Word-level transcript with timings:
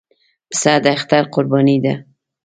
پسه 0.49 0.73
د 0.83 0.85
اختر 0.97 1.23
قرباني 1.33 1.77
ده. 1.83 1.93